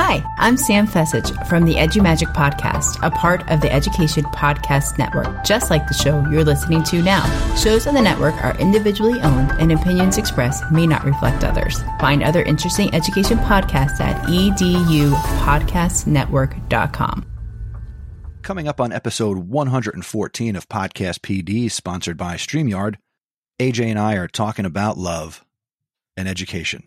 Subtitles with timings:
[0.00, 5.44] Hi, I'm Sam Fecich from the EduMagic Podcast, a part of the Education Podcast Network,
[5.44, 7.24] just like the show you're listening to now.
[7.56, 11.82] Shows on the network are individually owned, and opinions expressed may not reflect others.
[11.98, 17.26] Find other interesting education podcasts at edupodcastnetwork.com.
[18.42, 22.98] Coming up on episode 114 of Podcast PD, sponsored by StreamYard,
[23.58, 25.44] AJ and I are talking about love
[26.16, 26.84] and education.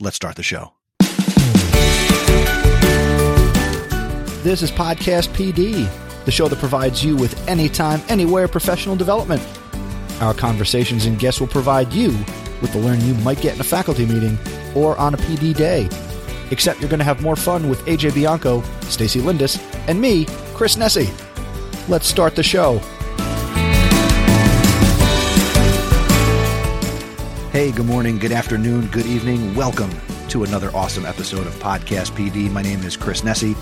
[0.00, 0.72] Let's start the show.
[4.42, 5.86] This is Podcast PD,
[6.24, 9.46] the show that provides you with anytime, anywhere professional development.
[10.22, 12.12] Our conversations and guests will provide you
[12.62, 14.38] with the learning you might get in a faculty meeting
[14.74, 15.90] or on a PD day.
[16.50, 20.76] Except you're going to have more fun with AJ Bianco, Stacey Lindes, and me, Chris
[20.76, 21.10] Nesi.
[21.86, 22.78] Let's start the show.
[27.52, 29.54] Hey, good morning, good afternoon, good evening.
[29.54, 29.90] Welcome
[30.28, 32.50] to another awesome episode of Podcast PD.
[32.50, 33.54] My name is Chris Nesi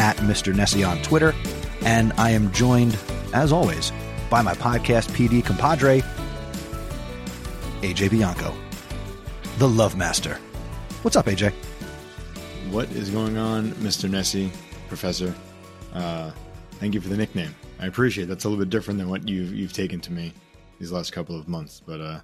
[0.00, 0.54] at Mr.
[0.54, 1.34] Nesi on Twitter,
[1.82, 2.98] and I am joined,
[3.34, 3.92] as always,
[4.30, 6.00] by my Podcast PD compadre,
[7.82, 8.54] AJ Bianco,
[9.58, 10.38] the Love Master.
[11.02, 11.52] What's up, AJ?
[12.70, 14.08] What is going on, Mr.
[14.08, 14.50] Nesi,
[14.88, 15.34] Professor?
[15.92, 16.30] Uh,
[16.78, 17.54] thank you for the nickname.
[17.78, 18.28] I appreciate it.
[18.28, 20.32] That's a little bit different than what you've you've taken to me
[20.78, 21.82] these last couple of months.
[21.86, 22.20] But uh,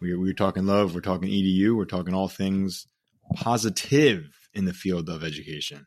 [0.00, 2.86] we we're talking love, we're talking edu, we're talking all things
[3.34, 5.84] positive in the field of education.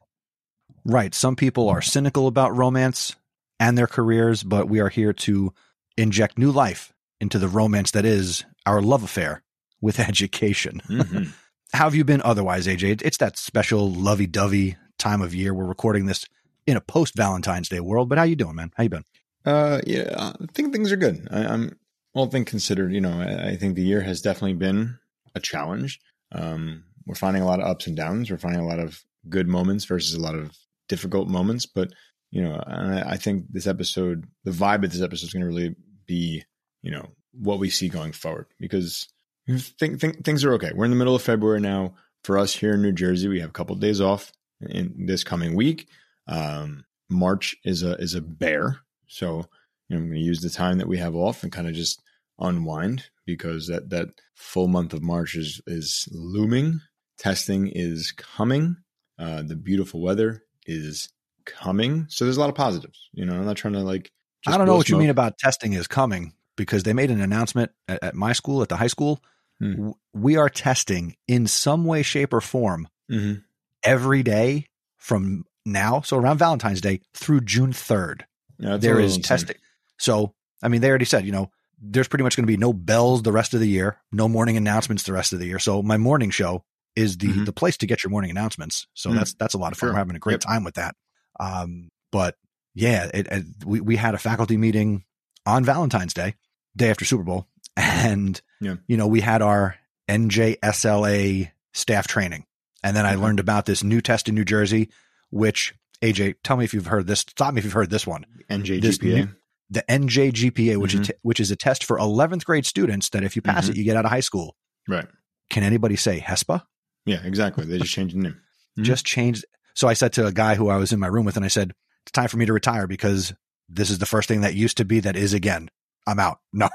[0.86, 1.14] Right.
[1.14, 3.16] Some people are cynical about romance
[3.60, 5.54] and their careers, but we are here to
[5.98, 9.44] inject new life into the romance that is our love affair
[9.82, 10.82] with education.
[10.88, 11.24] Mm-hmm.
[11.74, 13.02] How have you been otherwise, AJ?
[13.04, 15.54] It's that special lovey dovey time of year.
[15.54, 16.26] We're recording this
[16.68, 18.72] in a post Valentine's Day world, but how you doing, man?
[18.76, 19.06] How you been?
[19.44, 21.28] Uh, yeah, I think things are good.
[21.32, 21.78] I, I'm
[22.14, 22.94] all things considered.
[22.94, 25.00] You know, I, I, think the year has definitely been
[25.36, 26.00] a challenge.
[26.32, 28.30] Um, we're finding a lot of ups and downs.
[28.30, 30.52] We're finding a lot of good moments versus a lot of
[30.90, 31.66] difficult moments.
[31.66, 31.92] But
[32.32, 35.48] you know, I, I think this episode, the vibe of this episode is going to
[35.48, 35.76] really
[36.08, 36.44] be,
[36.82, 39.08] you know, what we see going forward because
[39.48, 40.72] think, think, things are okay.
[40.74, 41.96] We're in the middle of February now.
[42.24, 44.32] For us here in New Jersey, we have a couple of days off
[44.62, 45.90] in this coming week.
[46.28, 49.46] Um, March is a is a bear, so
[49.90, 51.74] you know, I'm going to use the time that we have off and kind of
[51.74, 52.02] just
[52.40, 56.80] unwind because that that full month of March is is looming.
[57.18, 58.78] Testing is coming.
[59.20, 61.10] Uh, the beautiful weather is
[61.46, 62.06] coming.
[62.10, 63.10] So there's a lot of positives.
[63.14, 64.12] You know, I'm not trying to like.
[64.46, 64.98] I don't know what smoke.
[64.98, 68.62] you mean about testing is coming because they made an announcement at, at my school,
[68.62, 69.22] at the high school.
[69.60, 69.92] Hmm.
[70.14, 73.40] We are testing in some way, shape, or form mm-hmm.
[73.84, 76.02] every day from now.
[76.02, 78.24] So around Valentine's Day through June 3rd,
[78.60, 79.56] yeah, there is testing.
[79.98, 82.74] So, I mean, they already said, you know, there's pretty much going to be no
[82.74, 85.60] bells the rest of the year, no morning announcements the rest of the year.
[85.60, 86.64] So my morning show
[86.96, 87.44] is the mm-hmm.
[87.46, 88.88] the place to get your morning announcements.
[88.94, 89.20] So mm-hmm.
[89.20, 89.88] that's that's a lot of fun.
[89.88, 89.94] Sure.
[89.94, 90.42] We're having a great yep.
[90.42, 90.96] time with that.
[91.40, 92.36] Um, but
[92.76, 95.04] yeah, it, it, we we had a faculty meeting
[95.46, 96.36] on Valentine's Day,
[96.76, 98.76] day after Super Bowl, and yeah.
[98.88, 99.76] you know we had our
[100.10, 102.46] NJSLA staff training,
[102.84, 104.90] and then I learned about this new test in New Jersey,
[105.30, 107.22] which AJ, tell me if you've heard this.
[107.22, 108.26] Stop me if you've heard this one.
[108.50, 109.34] NJGPA.
[109.70, 111.02] the NJGPA, which mm-hmm.
[111.02, 113.72] is t- which is a test for 11th grade students that if you pass mm-hmm.
[113.72, 114.56] it, you get out of high school.
[114.88, 115.08] Right.
[115.50, 116.64] Can anybody say HSPA?
[117.06, 117.66] Yeah, exactly.
[117.66, 118.40] They just changed the name.
[118.74, 118.86] Mm-hmm.
[118.86, 119.46] Just changed.
[119.76, 121.48] So I said to a guy who I was in my room with, and I
[121.48, 123.32] said, "It's time for me to retire because
[123.70, 125.70] this is the first thing that used to be that is again.
[126.08, 126.40] I'm out.
[126.54, 126.70] No.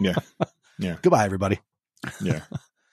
[0.00, 0.14] yeah.
[0.78, 0.96] Yeah.
[1.02, 1.58] Goodbye, everybody.
[2.20, 2.42] yeah.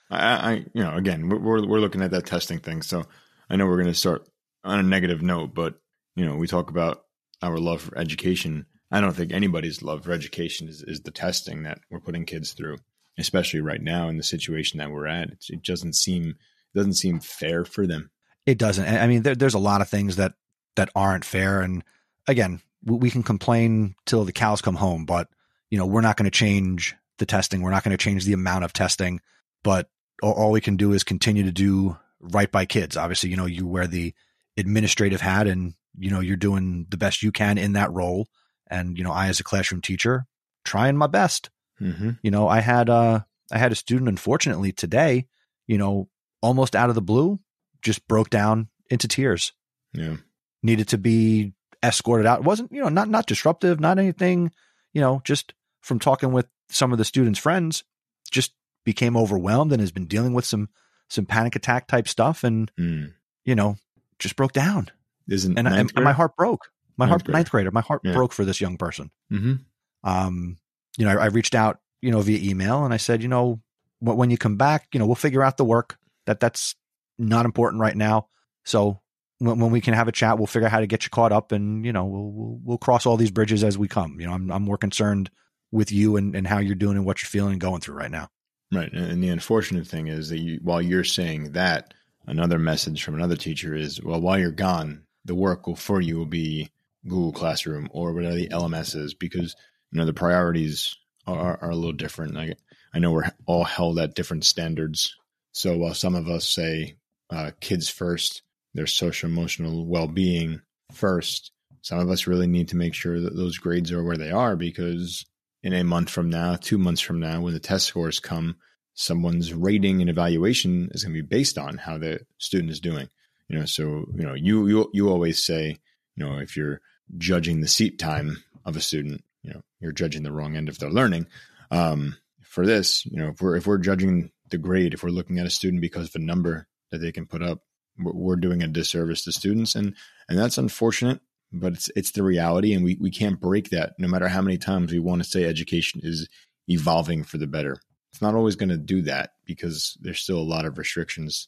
[0.10, 2.82] I, I, you know, again, we're we're looking at that testing thing.
[2.82, 3.04] So
[3.48, 4.28] I know we're going to start
[4.64, 5.76] on a negative note, but
[6.16, 7.04] you know, we talk about
[7.44, 8.66] our love for education.
[8.92, 12.54] I don't think anybody's love for education is, is the testing that we're putting kids
[12.54, 12.78] through,
[13.20, 15.30] especially right now in the situation that we're at.
[15.30, 16.36] It's, it doesn't seem
[16.76, 18.12] doesn't seem fair for them.
[18.46, 18.88] It doesn't.
[18.88, 20.34] I mean, there, there's a lot of things that
[20.76, 21.84] that aren't fair, and
[22.28, 25.28] again, we, we can complain till the cows come home, but
[25.70, 27.62] you know, we're not going to change the testing.
[27.62, 29.20] We're not going to change the amount of testing,
[29.64, 29.90] but
[30.22, 32.96] all, all we can do is continue to do right by kids.
[32.96, 34.14] Obviously, you know, you wear the
[34.56, 38.28] administrative hat, and you know, you're doing the best you can in that role.
[38.70, 40.26] And you know, I as a classroom teacher,
[40.64, 41.50] trying my best.
[41.82, 42.12] Mm-hmm.
[42.22, 43.22] You know, I had uh,
[43.52, 45.28] I had a student, unfortunately, today.
[45.68, 46.10] You know,
[46.42, 47.40] almost out of the blue,
[47.82, 49.54] just broke down into tears.
[49.94, 50.18] Yeah.
[50.64, 51.54] Needed to be
[51.84, 52.40] escorted out.
[52.40, 54.52] It wasn't, you know, not not disruptive, not anything,
[54.94, 57.84] you know, just from talking with some of the students' friends,
[58.30, 58.54] just
[58.84, 60.70] became overwhelmed and has been dealing with some
[61.10, 63.14] some panic attack type stuff and mm.
[63.46, 63.78] you know,
[64.20, 64.90] just broke down.
[65.30, 66.72] Isn't and, I, and my heart broke.
[66.98, 67.72] My ninth heart ninth grader.
[67.72, 68.14] My heart yeah.
[68.14, 69.12] broke for this young person.
[69.32, 69.56] Mm-hmm.
[70.04, 70.58] Um,
[70.98, 73.62] you know, I, I reached out, you know, via email and I said, you know,
[74.00, 76.76] when you come back, you know, we'll figure out the work that that's
[77.18, 78.28] not important right now.
[78.64, 79.02] So
[79.40, 81.32] when, when we can have a chat, we'll figure out how to get you caught
[81.32, 84.20] up, and you know, we'll we'll, we'll cross all these bridges as we come.
[84.20, 85.32] You know, I'm I'm more concerned
[85.72, 88.12] with you and, and how you're doing and what you're feeling and going through right
[88.12, 88.30] now.
[88.72, 88.92] Right.
[88.92, 91.94] And the unfortunate thing is that you, while you're saying that,
[92.26, 96.26] another message from another teacher is, well, while you're gone, the work for you will
[96.26, 96.70] be
[97.06, 99.56] Google Classroom or whatever the LMS is, because
[99.92, 100.96] you know the priorities
[101.26, 102.34] are, are a little different.
[102.34, 102.58] Like
[102.94, 105.16] I know we're all held at different standards.
[105.52, 106.98] So while some of us say
[107.30, 110.62] uh, kids first, their social emotional well being
[110.92, 111.52] first,
[111.82, 114.56] some of us really need to make sure that those grades are where they are
[114.56, 115.26] because
[115.64, 118.58] in a month from now, two months from now, when the test scores come,
[118.94, 123.08] someone's rating and evaluation is going to be based on how the student is doing.
[123.48, 125.78] You know, so you know, you you you always say,
[126.16, 126.82] you know, if you're
[127.18, 130.80] judging the seat time of a student, you know, you're judging the wrong end of
[130.80, 131.28] they're learning.
[131.72, 135.40] Um, for this, you know, if we're if we're judging the grade, if we're looking
[135.40, 137.62] at a student because of a number that they can put up,
[138.00, 139.96] we're, doing a disservice to students, and
[140.30, 141.20] and that's unfortunate
[141.52, 144.58] but it's it's the reality and we, we can't break that no matter how many
[144.58, 146.28] times we want to say education is
[146.68, 147.80] evolving for the better.
[148.12, 151.48] It's not always going to do that because there's still a lot of restrictions.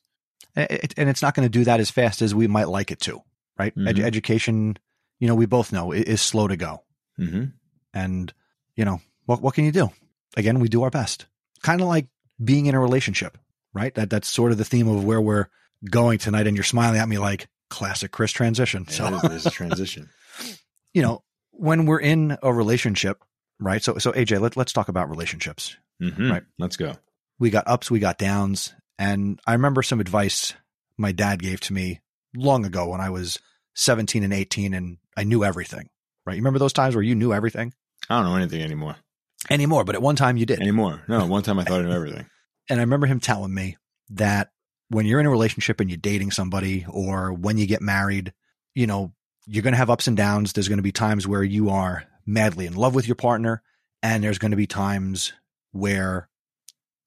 [0.56, 0.70] And
[1.10, 3.22] it's not going to do that as fast as we might like it to
[3.58, 3.76] right?
[3.76, 3.88] Mm-hmm.
[3.88, 4.78] Ed- education
[5.20, 6.84] you know we both know is slow to go.
[7.20, 7.46] Mm-hmm.
[7.94, 8.34] and
[8.78, 9.92] you know what, what can you do?
[10.38, 11.26] Again we do our best.
[11.62, 12.08] Kind of like
[12.44, 13.38] being in a relationship
[13.74, 15.48] right that that's sort of the theme of where we're
[15.90, 18.88] going tonight and you're smiling at me like classic Chris transition.
[18.88, 20.10] So there's a transition.
[20.94, 23.24] you know, when we're in a relationship,
[23.60, 23.84] right?
[23.84, 25.76] So, so AJ, let, let's talk about relationships.
[26.02, 26.32] Mm-hmm.
[26.32, 26.44] Right.
[26.58, 26.96] Let's go.
[27.40, 28.74] We got ups, we got downs.
[28.98, 30.54] And I remember some advice
[30.98, 32.02] my dad gave to me
[32.36, 33.40] long ago when I was
[33.76, 35.90] 17 and 18 and I knew everything,
[36.26, 36.34] right?
[36.34, 37.74] You remember those times where you knew everything?
[38.10, 38.96] I don't know anything anymore.
[39.50, 40.60] Anymore, but at one time you did.
[40.60, 41.04] Anymore.
[41.08, 42.26] No, one time I thought I knew everything.
[42.70, 43.78] and I remember him telling me
[44.12, 44.50] that
[44.90, 48.34] when you're in a relationship and you're dating somebody or when you get married,
[48.76, 49.14] you know,
[49.46, 50.54] you're going to have ups and downs.
[50.54, 53.64] There's going to be times where you are madly in love with your partner,
[54.04, 55.34] and there's going to be times
[55.72, 56.30] where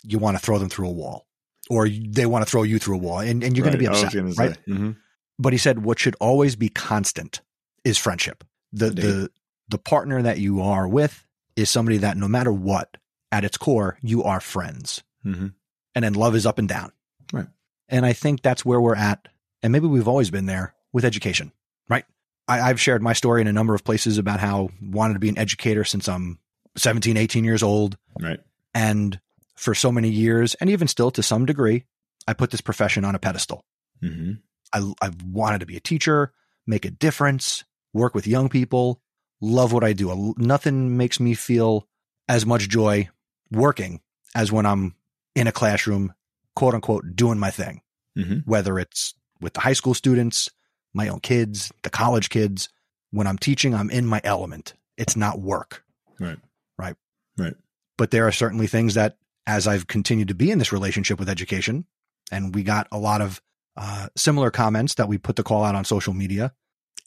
[0.05, 1.27] you want to throw them through a wall
[1.71, 3.79] or they want to throw you through a wall and, and you're right.
[3.79, 4.15] going to be upset.
[4.37, 4.59] Right.
[4.69, 4.93] Mm-hmm.
[5.39, 7.41] But he said what should always be constant
[7.85, 8.45] is friendship.
[8.73, 9.31] The, the,
[9.69, 11.25] the partner that you are with
[11.57, 12.97] is somebody that no matter what,
[13.31, 15.03] at its core, you are friends.
[15.25, 15.49] Mm-hmm.
[15.95, 16.93] And then love is up and down.
[17.33, 17.47] Right.
[17.89, 19.27] And I think that's where we're at.
[19.63, 21.53] And maybe we've always been there with education,
[21.89, 22.05] right?
[22.47, 25.21] I, have shared my story in a number of places about how I wanted to
[25.21, 26.39] be an educator since I'm
[26.77, 27.97] 17, 18 years old.
[28.21, 28.41] Right.
[28.75, 29.21] And
[29.55, 31.85] for so many years, and even still to some degree,
[32.27, 33.65] I put this profession on a pedestal.
[34.03, 34.33] Mm-hmm.
[34.73, 36.33] I, I wanted to be a teacher,
[36.67, 39.01] make a difference, work with young people,
[39.43, 40.35] love what I do.
[40.39, 41.87] Nothing makes me feel
[42.29, 43.11] as much joy
[43.51, 44.01] working
[44.35, 44.95] as when I'm
[45.35, 46.15] in a classroom
[46.57, 47.83] quote unquote doing my thing,
[48.17, 48.39] mm-hmm.
[48.51, 50.49] whether it's with the high school students,
[50.95, 52.71] my own kids, the college kids.
[53.11, 54.73] When I'm teaching, I'm in my element.
[54.97, 55.85] It's not work.
[56.19, 56.39] Right.
[56.79, 56.97] Right.
[57.37, 57.55] Right.
[57.99, 61.29] But there are certainly things that, as I've continued to be in this relationship with
[61.29, 61.85] education,
[62.31, 63.43] and we got a lot of
[63.77, 66.55] uh, similar comments that we put the call out on social media,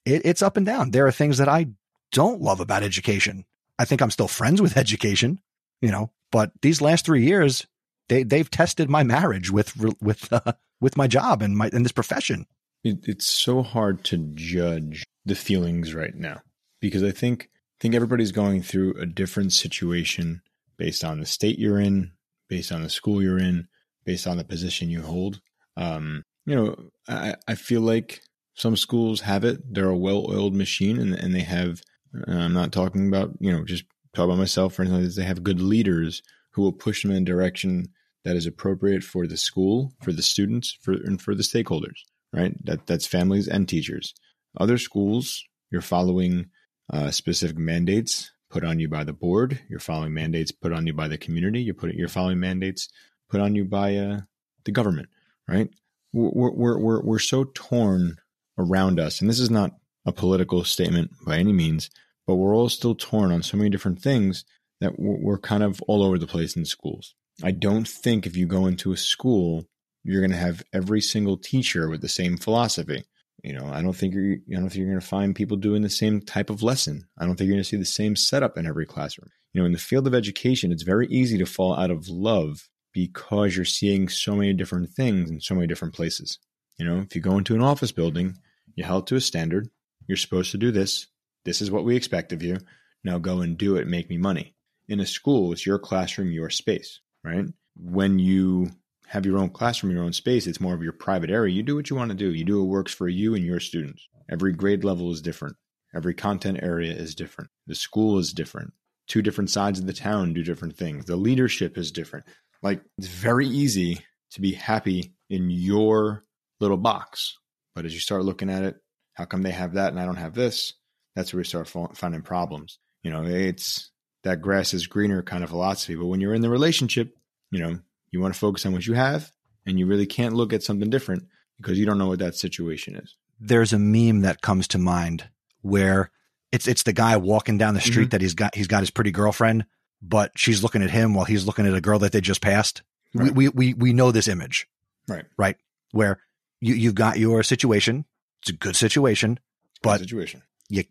[0.06, 0.92] it, it's up and down.
[0.92, 1.68] There are things that I
[2.12, 3.46] don't love about education.
[3.78, 5.40] I think I'm still friends with education,
[5.82, 7.66] you know, but these last three years,
[8.10, 11.92] they they've tested my marriage with with uh, with my job and my and this
[11.92, 12.46] profession.
[12.84, 16.42] It, it's so hard to judge the feelings right now
[16.80, 20.42] because I think I think everybody's going through a different situation
[20.78, 22.12] based on the state you're in,
[22.48, 23.68] based on the school you're in,
[24.06, 25.42] based on the position you hold.
[25.78, 26.76] Um, you know,
[27.08, 28.22] I, I feel like
[28.54, 31.82] some schools have it; they're a well-oiled machine, and and they have.
[32.28, 35.16] I'm not talking about you know just talk about myself or anything like this.
[35.16, 37.88] They have good leaders who will push them in a direction
[38.24, 42.00] that is appropriate for the school, for the students, for and for the stakeholders,
[42.34, 42.54] right?
[42.66, 44.14] That that's families and teachers.
[44.60, 46.48] Other schools, you're following
[46.92, 49.60] uh, specific mandates put on you by the board.
[49.70, 51.62] You're following mandates put on you by the community.
[51.62, 52.90] You're putting you're following mandates
[53.30, 54.22] put on you by uh,
[54.64, 55.10] the government,
[55.48, 55.70] right?
[56.14, 58.18] We're, we're we're we're so torn
[58.58, 59.72] around us, and this is not
[60.06, 61.90] a political statement by any means,
[62.28, 64.46] but we're all still torn on so many different things
[64.82, 67.16] that we're kind of all over the place in schools.
[67.44, 69.66] I don't think if you go into a school,
[70.04, 73.04] you're going to have every single teacher with the same philosophy.
[73.44, 75.82] You know, I don't think you're, I don't think you're going to find people doing
[75.82, 77.08] the same type of lesson.
[77.18, 79.30] I don't think you're going to see the same setup in every classroom.
[79.54, 82.70] You know, in the field of education, it's very easy to fall out of love
[82.94, 86.40] because you're seeing so many different things in so many different places.
[86.78, 88.38] You know, if you go into an office building,
[88.76, 89.70] you're held to a standard.
[90.08, 91.08] You're supposed to do this.
[91.46, 92.60] This is what we expect of you.
[93.04, 93.88] Now go and do it.
[93.88, 94.56] Make me money.
[94.88, 97.46] In a school, it's your classroom, your space, right?
[97.76, 98.72] When you
[99.08, 100.48] have your own classroom, your own space.
[100.48, 101.54] It's more of your private area.
[101.54, 102.34] You do what you want to do.
[102.34, 104.08] You do what works for you and your students.
[104.30, 105.56] Every grade level is different.
[105.96, 107.50] Every content area is different.
[107.68, 108.74] The school is different.
[109.08, 111.06] Two different sides of the town do different things.
[111.06, 112.26] The leadership is different.
[112.64, 114.00] Like it's very easy
[114.32, 116.24] to be happy in your
[116.60, 117.38] little box.
[117.76, 118.78] But as you start looking at it,
[119.14, 120.74] how come they have that and I don't have this?
[121.16, 122.80] That's where we start finding problems.
[123.04, 123.92] You know, it's
[124.24, 125.96] that grass is greener kind of philosophy.
[125.96, 127.16] But when you're in the relationship,
[127.52, 127.80] you know,
[128.12, 129.32] you want to focus on what you have
[129.66, 131.24] and you really can't look at something different
[131.58, 133.16] because you don't know what that situation is.
[133.40, 135.30] There's a meme that comes to mind
[135.62, 136.12] where
[136.52, 138.10] it's it's the guy walking down the street mm-hmm.
[138.10, 139.66] that he's got he's got his pretty girlfriend,
[140.02, 142.82] but she's looking at him while he's looking at a girl that they just passed.
[143.14, 143.34] Right.
[143.34, 144.68] We, we we we know this image.
[145.08, 145.26] Right.
[145.38, 145.58] Right.
[145.92, 146.20] Where
[146.62, 148.06] you you've got your situation.
[148.42, 149.40] It's a good situation,
[149.82, 150.44] but good situation.
[150.70, 150.84] You,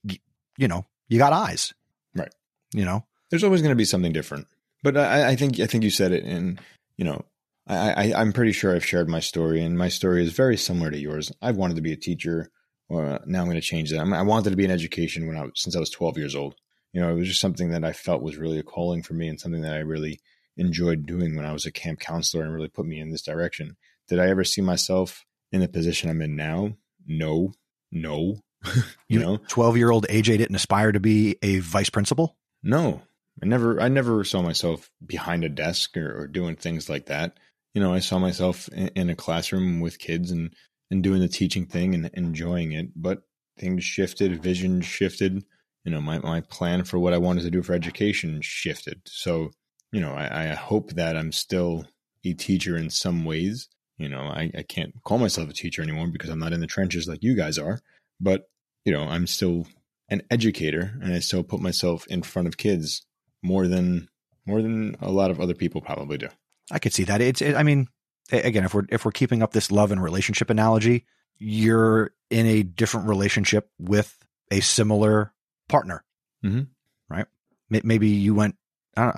[0.56, 1.74] you know, you got eyes.
[2.14, 2.32] Right.
[2.72, 3.04] You know.
[3.30, 4.46] There's always going to be something different.
[4.82, 6.60] But I, I think I think you said it and
[6.96, 7.24] you know,
[7.66, 10.90] I, I, am pretty sure I've shared my story, and my story is very similar
[10.90, 11.32] to yours.
[11.40, 12.50] I've wanted to be a teacher,
[12.88, 14.00] or now I'm going to change that.
[14.00, 16.54] I wanted to be in education when I was, since I was 12 years old.
[16.92, 19.28] You know, it was just something that I felt was really a calling for me,
[19.28, 20.20] and something that I really
[20.56, 23.76] enjoyed doing when I was a camp counselor, and really put me in this direction.
[24.08, 26.76] Did I ever see myself in the position I'm in now?
[27.06, 27.54] No,
[27.90, 28.42] no.
[29.08, 32.36] you know, 12 year old AJ didn't aspire to be a vice principal.
[32.62, 33.02] No,
[33.42, 37.38] I never, I never saw myself behind a desk or, or doing things like that.
[37.74, 40.54] You know, I saw myself in, in, a classroom with kids and
[40.90, 42.90] and doing the teaching thing and enjoying it.
[42.94, 43.22] But
[43.58, 45.44] things shifted, vision shifted.
[45.84, 49.02] You know, my my plan for what I wanted to do for education shifted.
[49.06, 49.50] So,
[49.92, 51.84] you know, I, I hope that I'm still
[52.24, 53.68] a teacher in some ways.
[53.98, 56.66] You know, I, I can't call myself a teacher anymore because I'm not in the
[56.66, 57.80] trenches like you guys are.
[58.20, 58.48] But
[58.84, 59.66] you know, I'm still
[60.08, 63.04] an educator, and I still put myself in front of kids
[63.42, 64.08] more than
[64.46, 66.28] more than a lot of other people probably do.
[66.70, 67.20] I could see that.
[67.20, 67.42] It's.
[67.42, 67.88] It, I mean,
[68.32, 71.06] again, if we're if we're keeping up this love and relationship analogy,
[71.38, 74.16] you're in a different relationship with
[74.50, 75.32] a similar
[75.68, 76.04] partner,
[76.44, 76.62] mm-hmm.
[77.08, 77.26] right?
[77.70, 78.56] Maybe you went.
[78.96, 79.16] I, don't,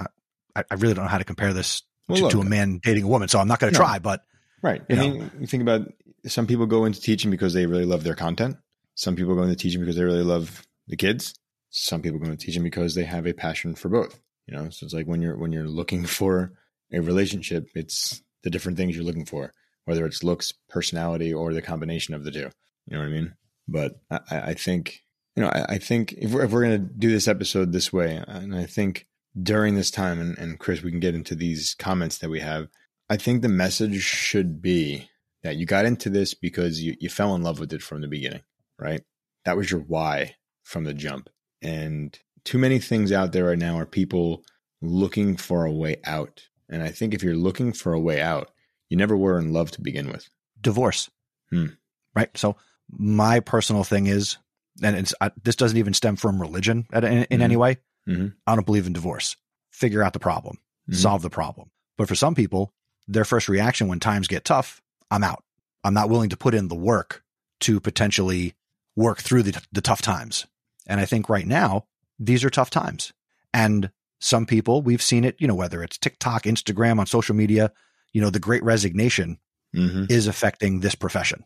[0.54, 2.80] I, I really don't know how to compare this well, to, look, to, a man
[2.82, 3.84] dating a woman, so I'm not going to no.
[3.84, 3.98] try.
[3.98, 4.24] But
[4.62, 5.92] right, I mean, you think about
[6.26, 8.56] some people go into teaching because they really love their content.
[8.96, 11.34] Some people go into teaching because they really love the kids
[11.78, 14.18] some people go into teaching because they have a passion for both.
[14.46, 16.52] You know, so it's like when you're when you're looking for
[16.92, 19.52] a relationship, it's the different things you're looking for,
[19.84, 22.50] whether it's looks, personality, or the combination of the two.
[22.86, 23.34] You know what I mean?
[23.68, 25.00] But I, I think
[25.36, 27.92] you know I, I think if we're, if we're going to do this episode this
[27.92, 29.06] way, and I think
[29.40, 32.68] during this time, and, and Chris, we can get into these comments that we have.
[33.10, 35.10] I think the message should be
[35.42, 38.08] that you got into this because you, you fell in love with it from the
[38.08, 38.42] beginning,
[38.78, 39.02] right?
[39.44, 41.28] That was your why from the jump.
[41.62, 44.44] And too many things out there right now are people
[44.82, 46.42] looking for a way out.
[46.68, 48.50] And I think if you're looking for a way out,
[48.88, 50.28] you never were in love to begin with.
[50.60, 51.10] Divorce.
[51.50, 51.66] Hmm.
[52.14, 52.36] Right.
[52.36, 52.56] So
[52.90, 54.36] my personal thing is,
[54.82, 57.42] and it's, I, this doesn't even stem from religion in, in mm-hmm.
[57.42, 57.78] any way.
[58.08, 58.28] Mm-hmm.
[58.46, 59.36] I don't believe in divorce.
[59.70, 60.56] Figure out the problem,
[60.88, 60.94] mm-hmm.
[60.94, 61.70] solve the problem.
[61.96, 62.72] But for some people,
[63.08, 65.44] their first reaction when times get tough, I'm out.
[65.84, 67.22] I'm not willing to put in the work
[67.60, 68.54] to potentially
[68.96, 70.46] work through the, the tough times.
[70.86, 71.86] And I think right now,
[72.18, 73.12] these are tough times.
[73.52, 77.72] And some people, we've seen it, you know, whether it's TikTok, Instagram, on social media,
[78.12, 79.38] you know, the great resignation
[79.74, 80.04] mm-hmm.
[80.08, 81.44] is affecting this profession.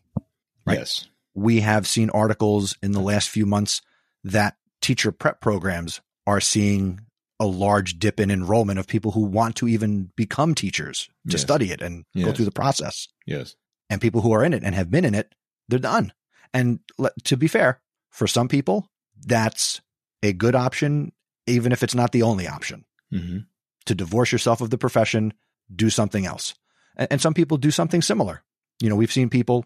[0.65, 0.79] Right.
[0.79, 1.07] Yes.
[1.33, 3.81] We have seen articles in the last few months
[4.23, 7.01] that teacher prep programs are seeing
[7.39, 11.41] a large dip in enrollment of people who want to even become teachers to yes.
[11.41, 12.25] study it and yes.
[12.25, 13.07] go through the process.
[13.25, 13.55] Yes.
[13.89, 15.33] And people who are in it and have been in it,
[15.67, 16.13] they're done.
[16.53, 16.79] And
[17.23, 18.87] to be fair, for some people,
[19.25, 19.81] that's
[20.21, 21.11] a good option,
[21.47, 22.85] even if it's not the only option.
[23.13, 23.39] Mm-hmm.
[23.85, 25.33] To divorce yourself of the profession,
[25.73, 26.53] do something else.
[26.95, 28.43] And, and some people do something similar.
[28.81, 29.65] You know, we've seen people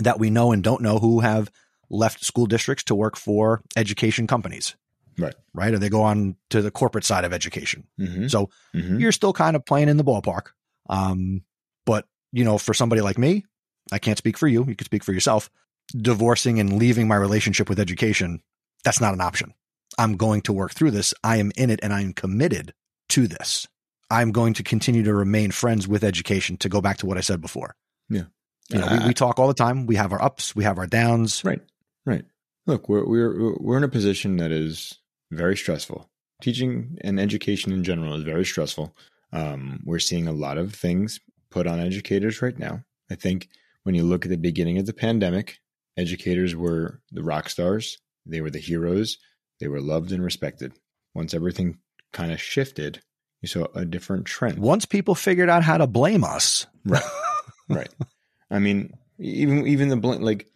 [0.00, 1.50] that we know and don't know who have
[1.90, 4.74] left school districts to work for education companies.
[5.18, 5.34] Right.
[5.52, 5.74] Right.
[5.74, 7.86] Or they go on to the corporate side of education.
[8.00, 8.28] Mm-hmm.
[8.28, 8.98] So mm-hmm.
[8.98, 10.52] you're still kind of playing in the ballpark.
[10.88, 11.42] Um,
[11.84, 13.44] but, you know, for somebody like me,
[13.92, 14.64] I can't speak for you.
[14.66, 15.50] You can speak for yourself.
[15.96, 18.42] Divorcing and leaving my relationship with education
[18.84, 19.54] that's not an option.
[19.98, 21.14] I'm going to work through this.
[21.22, 22.74] I am in it and I am committed
[23.10, 23.66] to this.
[24.10, 27.20] I'm going to continue to remain friends with education to go back to what I
[27.20, 27.74] said before.
[28.08, 28.24] Yeah.
[28.70, 29.86] You know, we, we talk all the time.
[29.86, 31.44] We have our ups, we have our downs.
[31.44, 31.60] Right.
[32.04, 32.24] Right.
[32.66, 34.98] Look, we're, we're, we're in a position that is
[35.30, 36.08] very stressful.
[36.40, 38.96] Teaching and education in general is very stressful.
[39.32, 41.20] Um, we're seeing a lot of things
[41.50, 42.84] put on educators right now.
[43.10, 43.48] I think
[43.82, 45.58] when you look at the beginning of the pandemic,
[45.96, 47.98] educators were the rock stars.
[48.26, 49.18] They were the heroes.
[49.60, 50.72] They were loved and respected.
[51.14, 51.78] Once everything
[52.12, 53.00] kind of shifted,
[53.40, 54.58] you saw a different trend.
[54.58, 57.02] Once people figured out how to blame us, right,
[57.68, 57.92] right.
[58.50, 60.46] I mean, even even the like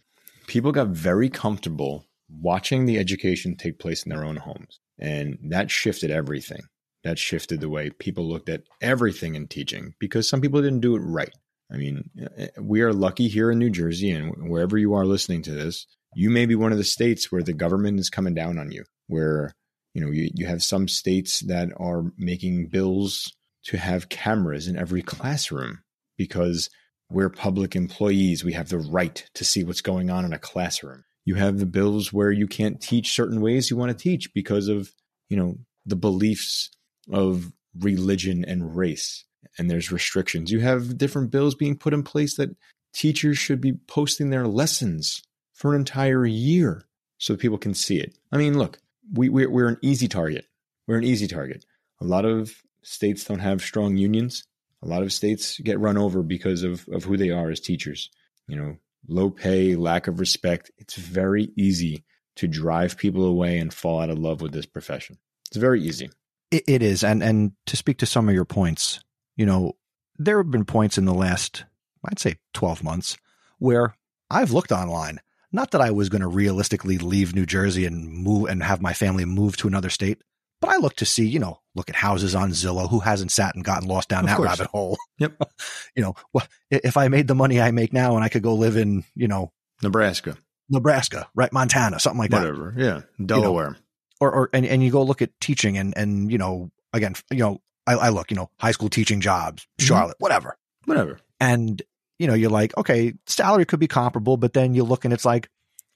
[0.47, 5.71] people got very comfortable watching the education take place in their own homes, and that
[5.71, 6.63] shifted everything.
[7.05, 10.97] That shifted the way people looked at everything in teaching because some people didn't do
[10.97, 11.33] it right.
[11.73, 15.05] I mean, eh, eh, we are lucky here in New Jersey, and wherever you are
[15.05, 18.35] listening to this, you may be one of the states where the government is coming
[18.35, 19.53] down on you, where
[19.95, 23.33] you know you, you have some states that are making bills
[23.65, 25.81] to have cameras in every classroom
[26.17, 26.71] because
[27.11, 28.45] we're public employees.
[28.45, 31.05] We have the right to see what's going on in a classroom.
[31.25, 34.69] You have the bills where you can't teach certain ways you want to teach because
[34.69, 34.93] of,
[35.29, 36.71] you know, the beliefs
[37.13, 39.25] of religion and race
[39.59, 40.51] and there's restrictions.
[40.51, 42.57] You have different bills being put in place that
[42.93, 45.23] teachers should be posting their lessons
[45.53, 46.85] for an entire year
[47.19, 48.17] so people can see it.
[48.33, 48.79] I mean, look,
[49.13, 50.47] we, we're, we're an easy target.
[50.87, 51.65] We're an easy target.
[52.01, 54.45] A lot of states don't have strong unions.
[54.83, 58.11] A lot of states get run over because of, of who they are as teachers.
[58.47, 58.77] You know,
[59.09, 60.71] low pay, lack of respect.
[60.79, 62.05] It's very easy
[62.37, 65.17] to drive people away and fall out of love with this profession.
[65.49, 66.11] It's very easy.
[66.51, 67.03] it, it is.
[67.03, 69.01] And, and to speak to some of your points,
[69.37, 69.77] you know,
[70.19, 71.65] there have been points in the last,
[72.05, 73.17] I'd say 12 months
[73.59, 73.95] where
[74.31, 75.21] I've looked online.
[75.53, 78.93] Not that I was going to realistically leave New Jersey and move and have my
[78.93, 80.21] family move to another state,
[80.61, 82.91] but I look to see, you know, look at houses on Zillow.
[82.91, 84.49] Who hasn't sat and gotten lost down Of that course.
[84.49, 84.97] rabbit hole?
[85.19, 85.41] Yep.
[85.97, 88.55] you know, well, if I made the money I make now and I could go
[88.55, 89.53] live in, you know,
[89.83, 90.37] Nebraska,
[90.69, 92.75] Nebraska, right, Montana, something like that, whatever.
[92.77, 93.03] Yeah.
[93.25, 93.77] Delaware.
[94.21, 97.39] or or and, and you go look at teaching and and you know again you
[97.39, 99.85] know I, I look you know high school teaching jobs Mhm.
[99.87, 101.21] Charlotte whatever whatever.
[101.41, 101.81] and
[102.19, 105.25] you know you're like okay salary could be comparable but then you look and it's
[105.25, 105.49] like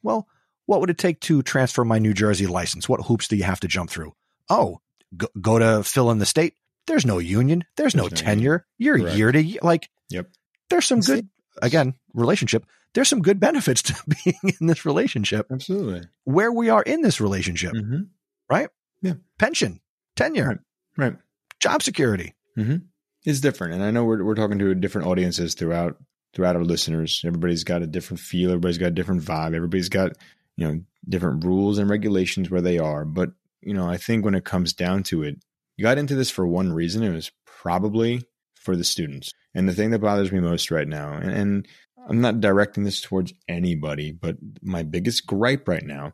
[0.02, 0.26] well
[0.66, 3.60] what would it take to transfer my New Jersey license what hoops do you have
[3.60, 4.14] to jump through
[4.48, 4.80] oh
[5.16, 6.54] go, go to fill in the state
[6.86, 9.16] there's no union there's, no There's no tenure you're Correct.
[9.16, 10.28] year to year like Yep.
[10.70, 11.28] there's some good
[11.62, 13.94] again relationship there's some good benefits to
[14.24, 16.02] being in this relationship Absolutely.
[16.24, 19.12] where we are in this relationship Mm-hmm.
[19.38, 19.80] pension
[20.16, 20.58] tenure Right.
[20.96, 21.16] Right.
[21.60, 22.76] Job security mm-hmm.
[23.24, 23.74] It's different.
[23.74, 25.96] And I know we're, we're talking to different audiences throughout
[26.32, 27.22] throughout our listeners.
[27.24, 28.50] Everybody's got a different feel.
[28.50, 29.54] Everybody's got a different vibe.
[29.54, 30.12] Everybody's got,
[30.56, 33.04] you know, different rules and regulations where they are.
[33.04, 35.42] But, you know, I think when it comes down to it,
[35.76, 37.02] you got into this for one reason.
[37.02, 38.22] It was probably
[38.54, 39.32] for the students.
[39.54, 41.68] And the thing that bothers me most right now, and, and
[42.08, 46.12] I'm not directing this towards anybody, but my biggest gripe right now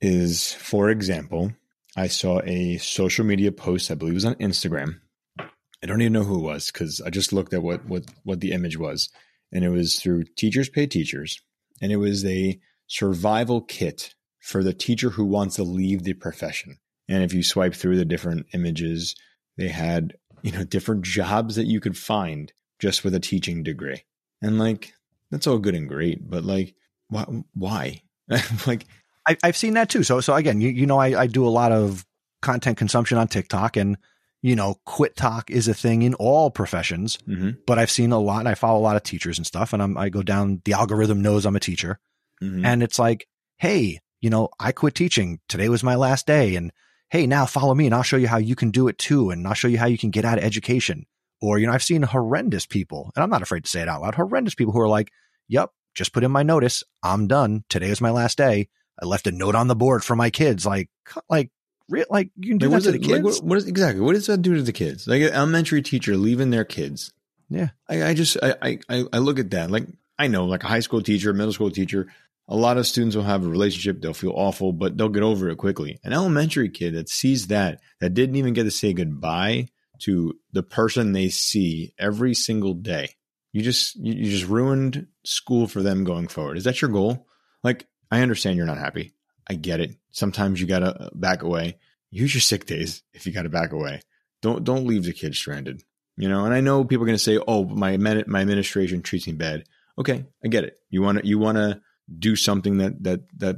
[0.00, 1.52] is, for example,
[1.96, 5.00] I saw a social media post, I believe it was on Instagram.
[5.38, 8.40] I don't even know who it was because I just looked at what, what, what
[8.40, 9.08] the image was.
[9.52, 11.40] And it was through Teachers Pay Teachers.
[11.80, 16.78] And it was a survival kit for the teacher who wants to leave the profession.
[17.08, 19.14] And if you swipe through the different images,
[19.56, 24.02] they had, you know, different jobs that you could find just with a teaching degree.
[24.42, 24.92] And like,
[25.30, 26.74] that's all good and great, but like,
[27.08, 27.24] why?
[27.54, 28.02] why?
[28.66, 28.86] like,
[29.26, 30.02] I, I've seen that too.
[30.02, 32.04] So, so again, you, you know, I, I do a lot of
[32.42, 33.96] content consumption on TikTok and,
[34.42, 38.18] you know, quit talk is a thing in all professions, mhm, but I've seen a
[38.18, 39.72] lot and I follow a lot of teachers and stuff.
[39.72, 41.98] And I'm, I go down, the algorithm knows I'm a teacher
[42.42, 42.64] mhm.
[42.64, 43.26] and it's like,
[43.58, 45.40] Hey, you know, I quit teaching.
[45.48, 46.54] Today was my last day.
[46.54, 46.72] And
[47.10, 49.30] Hey, now follow me and I'll show you how you can do it too.
[49.30, 51.06] And I'll show you how you can get out of education.
[51.40, 54.02] Or, you know, I've seen horrendous people and I'm not afraid to say it out
[54.02, 55.10] loud, horrendous people who are like,
[55.48, 56.82] yep, just put in my notice.
[57.02, 57.64] I'm done.
[57.68, 58.68] Today is my last day.
[59.00, 60.64] I left a note on the board for my kids.
[60.66, 60.88] Like,
[61.28, 61.50] like,
[61.88, 63.40] re- like you can do Like, that to the it- like, kids.
[63.40, 65.06] what, what is exactly what does that do to the kids?
[65.06, 67.12] Like an elementary teacher leaving their kids.
[67.48, 67.68] Yeah.
[67.88, 69.70] I, I just I, I- I I look at that.
[69.70, 69.86] Like
[70.18, 72.08] I know, like a high school teacher, middle school teacher,
[72.48, 75.48] a lot of students will have a relationship, they'll feel awful, but they'll get over
[75.50, 75.98] it quickly.
[76.04, 79.68] An elementary kid that sees that, that didn't even get to say goodbye
[80.04, 83.10] to the person they see every single day.
[83.52, 86.56] You just you, you just ruined school for them going forward.
[86.56, 87.26] Is that your goal?
[87.64, 89.12] Like I understand you're not happy.
[89.48, 89.96] I get it.
[90.10, 91.78] Sometimes you gotta uh, back away.
[92.10, 94.00] Use your sick days if you gotta back away.
[94.42, 95.82] Don't don't leave the kids stranded.
[96.16, 99.34] You know, and I know people are gonna say, "Oh, my my administration treats me
[99.34, 99.64] bad."
[99.98, 100.78] Okay, I get it.
[100.90, 101.80] You want to you want to
[102.18, 103.56] do something that that that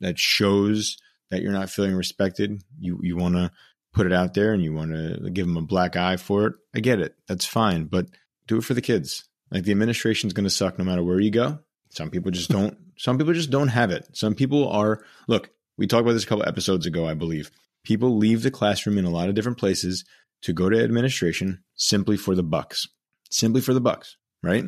[0.00, 0.98] that shows
[1.30, 2.62] that you're not feeling respected.
[2.78, 3.50] You you want to
[3.92, 6.54] put it out there and you want to give them a black eye for it.
[6.74, 7.14] I get it.
[7.26, 8.06] That's fine, but
[8.46, 9.28] do it for the kids.
[9.50, 11.58] Like the administration's to suck no matter where you go.
[11.90, 12.76] Some people just don't.
[12.98, 14.08] Some people just don't have it.
[14.12, 15.02] Some people are.
[15.26, 17.50] Look, we talked about this a couple episodes ago, I believe.
[17.84, 20.04] People leave the classroom in a lot of different places
[20.42, 22.88] to go to administration simply for the bucks.
[23.30, 24.64] Simply for the bucks, right?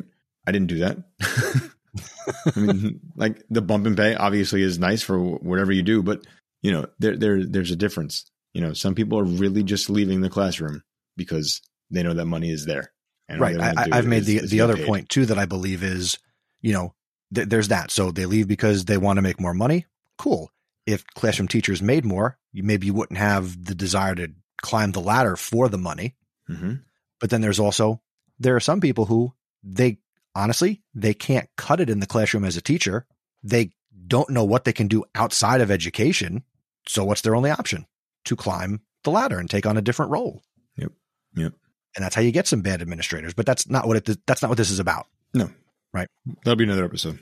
[0.47, 0.97] I didn't do that.
[2.55, 6.25] I mean, like the bump and pay obviously is nice for whatever you do, but
[6.61, 8.25] you know, there there there's a difference.
[8.53, 10.83] You know, some people are really just leaving the classroom
[11.17, 12.91] because they know that money is there.
[13.27, 13.59] And right.
[13.59, 14.87] I, have made is, the, is the other paid.
[14.87, 16.17] point too that I believe is,
[16.61, 16.93] you know,
[17.33, 17.91] th- there's that.
[17.91, 19.85] So they leave because they want to make more money.
[20.17, 20.51] Cool.
[20.85, 25.01] If classroom teachers made more, you maybe you wouldn't have the desire to climb the
[25.01, 26.15] ladder for the money.
[26.49, 26.73] Mm-hmm.
[27.19, 28.01] But then there's also,
[28.39, 29.99] there are some people who they
[30.35, 33.05] honestly, they can't cut it in the classroom as a teacher.
[33.43, 33.71] They
[34.07, 36.43] don't know what they can do outside of education.
[36.87, 37.85] So what's their only option?
[38.25, 40.43] To climb the ladder and take on a different role.
[40.77, 40.91] Yep.
[41.35, 41.53] Yep.
[41.95, 43.33] And that's how you get some bad administrators.
[43.33, 44.25] But that's not what it.
[44.25, 45.07] That's not what this is about.
[45.33, 45.49] No.
[45.93, 46.07] Right.
[46.43, 47.19] That'll be another episode.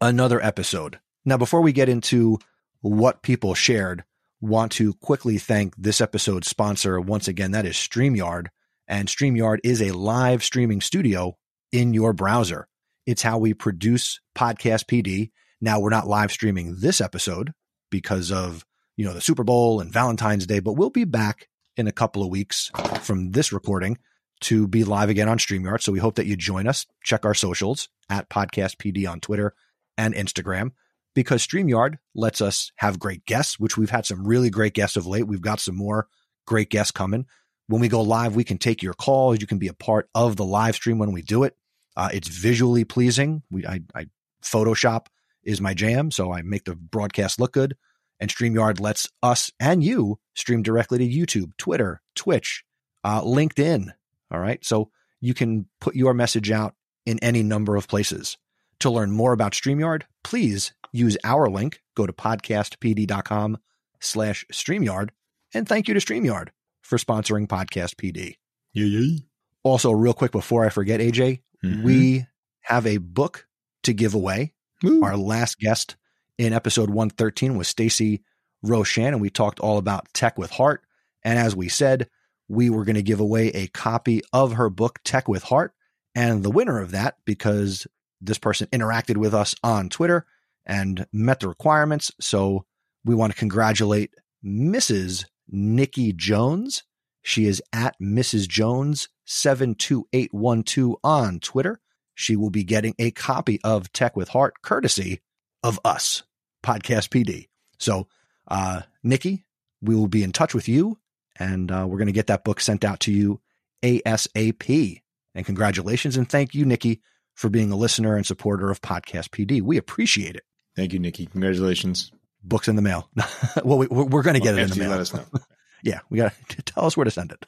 [0.00, 0.98] Another episode.
[1.24, 2.38] Now, before we get into
[2.80, 4.04] what people shared,
[4.40, 7.52] want to quickly thank this episode's sponsor once again.
[7.52, 8.46] That is StreamYard.
[8.88, 11.36] And StreamYard is a live streaming studio
[11.72, 12.66] in your browser.
[13.06, 15.30] It's how we produce Podcast PD.
[15.60, 17.52] Now we're not live streaming this episode
[17.90, 18.64] because of,
[18.96, 22.22] you know, the Super Bowl and Valentine's Day, but we'll be back in a couple
[22.22, 22.70] of weeks
[23.02, 23.98] from this recording
[24.40, 25.82] to be live again on StreamYard.
[25.82, 26.86] So we hope that you join us.
[27.04, 29.54] Check our socials at Podcast PD on Twitter
[29.96, 30.72] and Instagram
[31.14, 35.06] because StreamYard lets us have great guests, which we've had some really great guests of
[35.06, 35.26] late.
[35.26, 36.08] We've got some more
[36.46, 37.26] great guests coming.
[37.66, 39.40] When we go live, we can take your calls.
[39.40, 41.56] You can be a part of the live stream when we do it.
[41.96, 43.42] Uh, it's visually pleasing.
[43.50, 44.06] We, I, I,
[44.42, 45.06] Photoshop
[45.44, 47.76] is my jam, so I make the broadcast look good.
[48.18, 52.64] And StreamYard lets us and you stream directly to YouTube, Twitter, Twitch,
[53.02, 53.90] uh, LinkedIn.
[54.30, 54.64] All right.
[54.64, 54.90] So
[55.20, 56.74] you can put your message out
[57.06, 58.36] in any number of places.
[58.80, 61.82] To learn more about StreamYard, please use our link.
[61.94, 63.58] Go to podcastpd.com
[64.00, 65.10] slash StreamYard.
[65.52, 66.48] And thank you to StreamYard
[66.80, 68.36] for sponsoring Podcast PD.
[68.72, 69.18] Yeah, yeah.
[69.62, 71.82] Also, real quick before I forget, AJ, Mm-hmm.
[71.82, 72.26] We
[72.62, 73.46] have a book
[73.82, 74.52] to give away.
[74.84, 75.02] Ooh.
[75.02, 75.96] Our last guest
[76.38, 78.22] in episode 113 was Stacey
[78.62, 80.82] Roshan, and we talked all about tech with heart.
[81.22, 82.08] And as we said,
[82.50, 85.72] we were going to give away a copy of her book, Tech with Heart.
[86.16, 87.86] And the winner of that, because
[88.20, 90.26] this person interacted with us on Twitter
[90.66, 92.10] and met the requirements.
[92.20, 92.66] So
[93.04, 94.10] we want to congratulate
[94.44, 95.26] Mrs.
[95.48, 96.82] Nikki Jones.
[97.22, 98.48] She is at Mrs.
[98.48, 101.80] Jones 72812 on Twitter.
[102.16, 105.20] She will be getting a copy of Tech with Heart courtesy
[105.62, 106.24] of us,
[106.64, 107.46] Podcast PD.
[107.78, 108.08] So,
[108.48, 109.44] uh, Nikki,
[109.80, 110.98] we will be in touch with you
[111.40, 113.40] and uh, we're going to get that book sent out to you
[113.82, 115.00] ASAP.
[115.34, 117.00] And congratulations and thank you, Nikki,
[117.34, 119.62] for being a listener and supporter of Podcast PD.
[119.62, 120.44] We appreciate it.
[120.76, 121.26] Thank you, Nikki.
[121.26, 122.12] Congratulations.
[122.42, 123.08] Books in the mail.
[123.64, 124.90] well, we, are going to get well, it in the mail.
[124.90, 125.24] Let us know.
[125.82, 127.46] yeah, we got to tell us where to send it.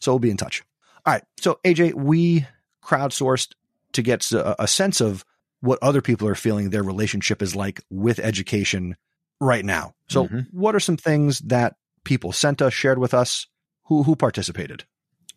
[0.00, 0.62] so we'll be in touch.
[1.06, 1.22] All right.
[1.38, 2.46] So, AJ, we
[2.84, 3.52] crowdsourced
[3.92, 5.24] to get a, a sense of
[5.60, 8.96] what other people are feeling their relationship is like with education
[9.40, 9.94] right now.
[10.08, 10.40] So, mm-hmm.
[10.52, 13.46] what are some things that people sent us, shared with us?
[13.84, 14.84] Who who participated?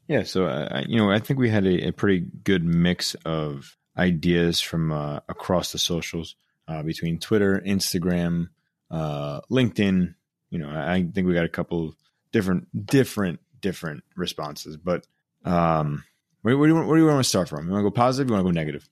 [0.08, 3.75] Yeah, so uh, you know, I think we had a, a pretty good mix of
[3.97, 6.36] ideas from uh, across the socials
[6.67, 8.49] uh, between Twitter, Instagram,
[8.91, 10.15] uh, LinkedIn.
[10.49, 11.95] You know, I think we got a couple
[12.32, 14.78] different, different, different responses.
[14.78, 15.08] But
[15.43, 16.04] um,
[16.41, 17.65] where, where, do you, where do you want to start from?
[17.65, 18.30] You want to go positive?
[18.30, 18.89] You want to go negative?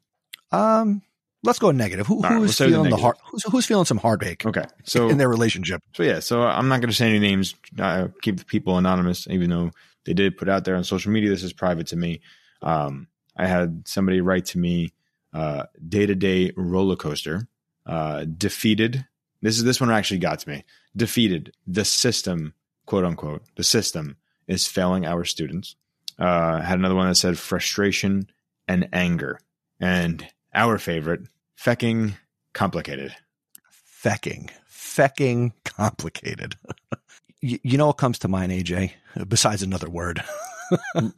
[0.51, 1.01] Um,
[1.43, 2.08] let's go negative.
[2.08, 3.17] Who, right, who's feeling the, the heart?
[3.25, 4.45] Who's, who's, feeling some heartache?
[4.45, 5.82] Okay, so in their relationship.
[5.93, 7.56] So yeah, so I'm not going to say any names.
[7.77, 9.71] Uh, keep the people anonymous, even though
[10.06, 11.29] they did put out there on social media.
[11.29, 12.21] This is private to me.
[12.62, 14.93] Um, I had somebody write to me,
[15.34, 17.47] day to day roller coaster,
[17.86, 19.06] uh, defeated.
[19.41, 20.63] This is this one actually got to me.
[20.95, 22.53] Defeated the system,
[22.86, 23.43] quote unquote.
[23.56, 25.75] The system is failing our students.
[26.19, 28.27] Uh, had another one that said frustration
[28.67, 29.39] and anger.
[29.79, 31.21] And our favorite,
[31.59, 32.13] fecking
[32.53, 33.15] complicated.
[34.03, 34.49] Fecking.
[34.69, 36.55] Fecking complicated.
[37.41, 38.91] you, you know what comes to mind, AJ,
[39.27, 40.23] besides another word?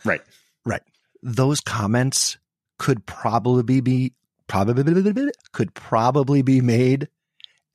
[0.04, 0.22] right.
[0.68, 0.82] Right.
[1.22, 2.40] Those comments
[2.80, 4.14] could probably be
[4.48, 7.08] probably could probably be made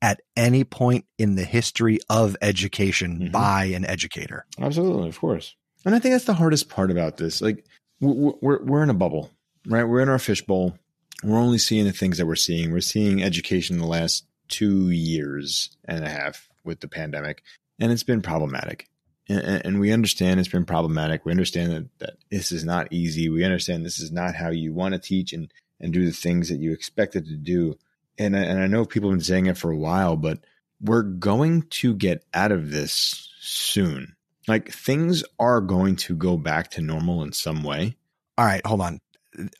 [0.01, 3.31] at any point in the history of education mm-hmm.
[3.31, 4.45] by an educator.
[4.59, 5.55] Absolutely, of course.
[5.85, 7.41] And I think that's the hardest part about this.
[7.41, 7.65] Like
[7.99, 9.31] we're we're in a bubble,
[9.65, 9.83] right?
[9.83, 10.77] We're in our fishbowl.
[11.23, 12.71] We're only seeing the things that we're seeing.
[12.71, 17.43] We're seeing education in the last two years and a half with the pandemic,
[17.79, 18.87] and it's been problematic.
[19.29, 21.25] And, and we understand it's been problematic.
[21.25, 23.29] We understand that, that this is not easy.
[23.29, 26.49] We understand this is not how you want to teach and and do the things
[26.49, 27.77] that you expected to do.
[28.17, 30.39] And and I know people have been saying it for a while, but
[30.79, 34.15] we're going to get out of this soon
[34.47, 37.95] like things are going to go back to normal in some way.
[38.37, 38.99] All right, hold on.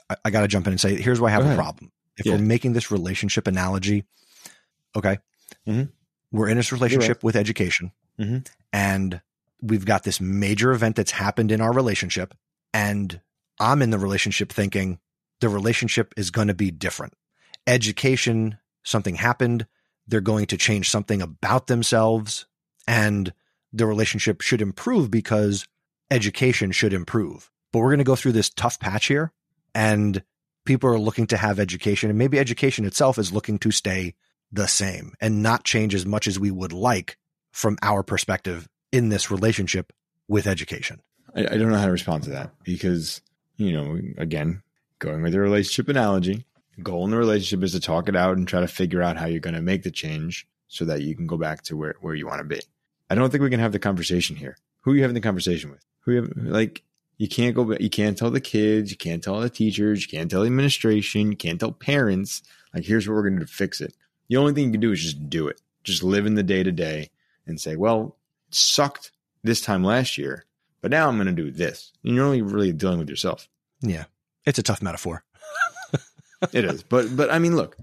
[0.10, 1.92] I, I got to jump in and say, here's why I have a problem.
[2.18, 2.34] If yeah.
[2.34, 4.06] we're making this relationship analogy,
[4.96, 5.20] okay,
[5.68, 5.84] mm-hmm.
[6.32, 7.24] we're in this relationship right.
[7.24, 8.40] with education, mm-hmm.
[8.74, 9.22] and
[9.62, 12.34] we've got this major event that's happened in our relationship
[12.74, 13.22] and
[13.60, 15.00] I'm in the relationship thinking
[15.40, 17.14] the relationship is going to be different.
[17.68, 19.68] Education, something happened.
[20.08, 22.48] They're going to change something about themselves
[22.88, 23.34] and
[23.72, 25.68] the relationship should improve because
[26.10, 27.50] education should improve.
[27.72, 29.32] But we're going to go through this tough patch here
[29.74, 30.24] and
[30.66, 34.14] people are looking to have education and maybe education itself is looking to stay
[34.52, 37.18] the same and not change as much as we would like
[37.52, 39.94] from our perspective in this relationship
[40.28, 41.02] with education.
[41.36, 43.22] I, I don't know how to respond to that because,
[43.58, 44.62] you know, again,
[45.00, 46.46] going with the relationship analogy,
[46.84, 49.26] goal in the relationship is to talk it out and try to figure out how
[49.26, 52.16] you're going to make the change so that you can go back to where, where
[52.16, 52.62] you want to be.
[53.10, 54.58] I don't think we can have the conversation here.
[54.82, 55.86] Who are you having the conversation with?
[56.02, 56.84] Who you have, like
[57.22, 57.80] you can't go back.
[57.80, 58.90] You can't tell the kids.
[58.90, 60.02] You can't tell the teachers.
[60.02, 61.30] You can't tell the administration.
[61.30, 62.42] You can't tell parents.
[62.74, 63.96] Like here's what we're going to do to fix it.
[64.28, 65.62] The only thing you can do is just do it.
[65.84, 67.12] Just live in the day to day
[67.46, 69.12] and say, well, it sucked
[69.44, 70.46] this time last year,
[70.82, 71.94] but now I'm going to do this.
[72.04, 73.48] And you're only really dealing with yourself.
[73.82, 74.06] Yeah.
[74.48, 75.24] It's a tough metaphor.
[76.52, 76.82] it is.
[76.82, 77.78] But, but I mean, look,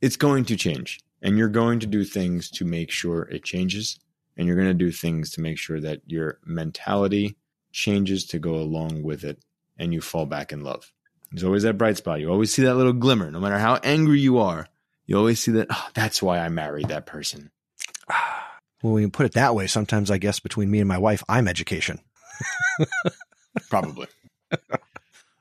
[0.00, 4.00] it's going to change and you're going to do things to make sure it changes.
[4.36, 7.36] And you're going to do things to make sure that your mentality
[7.72, 9.38] changes to go along with it
[9.78, 10.92] and you fall back in love.
[11.30, 12.20] There's always that bright spot.
[12.20, 14.66] You always see that little glimmer, no matter how angry you are.
[15.06, 17.50] You always see that, oh, that's why I married that person.
[18.80, 21.24] Well, when you put it that way, sometimes I guess between me and my wife,
[21.28, 21.98] I'm education.
[23.70, 24.06] Probably.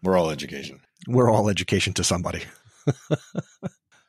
[0.01, 0.79] We're all education.
[1.07, 2.43] We're all education to somebody.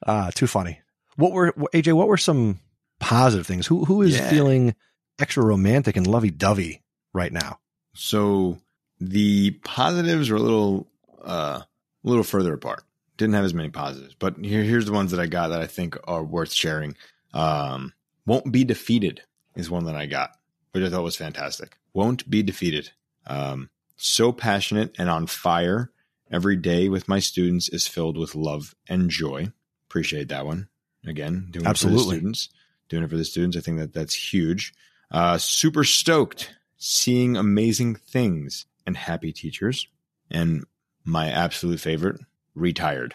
[0.07, 0.81] Ah, uh, too funny.
[1.17, 1.93] What were AJ?
[1.93, 2.61] What were some
[3.01, 3.67] positive things?
[3.67, 4.31] Who who is yeah.
[4.31, 4.75] feeling
[5.19, 7.59] extra romantic and lovey dovey right now?
[7.99, 8.61] So
[9.01, 10.87] the positives are a little
[11.21, 12.85] uh, a little further apart.
[13.17, 15.67] Didn't have as many positives, but here, here's the ones that I got that I
[15.67, 16.95] think are worth sharing.
[17.35, 17.93] Um,
[18.25, 19.23] won't be defeated
[19.57, 20.31] is one that I got,
[20.71, 21.77] which I thought was fantastic.
[21.93, 22.93] Won't be defeated.
[23.27, 25.91] Um, so passionate and on fire
[26.31, 29.51] every day with my students is filled with love and joy.
[29.89, 30.69] Appreciate that one.
[31.05, 31.99] Again, doing Absolutely.
[31.99, 32.49] it for the students.
[32.89, 33.57] Doing it for the students.
[33.57, 34.73] I think that that's huge.
[35.11, 39.87] Uh, super stoked seeing amazing things and happy teachers.
[40.31, 40.65] And
[41.05, 42.21] my absolute favorite,
[42.55, 43.15] retired.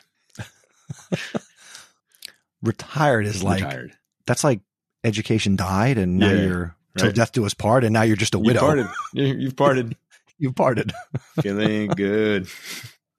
[2.61, 3.93] retired is like retired.
[4.25, 4.61] that's like
[5.03, 7.15] education died and now yeah, you're till right.
[7.15, 8.73] death do us part and now you're just a widow.
[8.73, 8.87] You've parted.
[9.39, 9.97] You've parted.
[10.37, 10.93] You've parted.
[11.41, 12.47] Feeling good.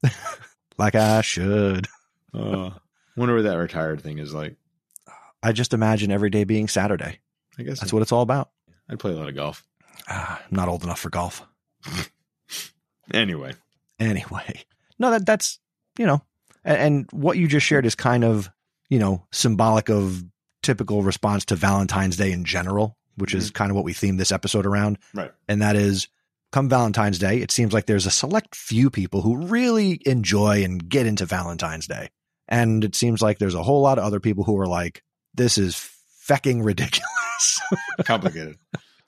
[0.77, 1.87] like I should.
[2.33, 2.71] Uh,
[3.15, 4.55] wonder what that retired thing is like.
[5.41, 7.19] I just imagine every day being Saturday.
[7.57, 8.49] I guess that's what it's all about.
[8.89, 9.63] I'd play a lot of golf.
[10.07, 11.45] Uh, I'm not old enough for golf.
[13.13, 13.53] anyway.
[13.99, 14.63] Anyway.
[14.99, 15.59] No, that that's,
[15.97, 16.21] you know,
[16.63, 18.49] and, and what you just shared is kind of,
[18.89, 20.23] you know, symbolic of
[20.63, 23.39] typical response to Valentine's Day in general, which mm-hmm.
[23.39, 24.97] is kind of what we themed this episode around.
[25.13, 25.31] Right.
[25.47, 26.07] And that is
[26.55, 30.87] come Valentine's Day, it seems like there's a select few people who really enjoy and
[30.87, 32.09] get into Valentine's Day.
[32.47, 35.03] And it seems like there's a whole lot of other people who are like,
[35.33, 35.75] this is
[36.25, 37.59] fecking ridiculous.
[38.05, 38.57] Complicated.